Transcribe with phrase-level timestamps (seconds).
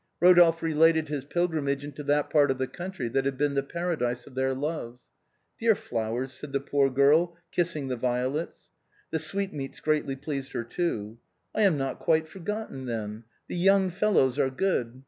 [0.19, 4.25] Eodolphe related his pilgrimage into that part of the country that had been the paradise
[4.25, 5.03] of their loves."
[5.59, 8.71] Dear flowers," said the poor girl, kissing the violets.
[9.11, 11.19] The sweetmeats greatly pleased her too."
[11.55, 13.25] I am not quite forgotten, then.
[13.47, 14.99] The young fellows are good.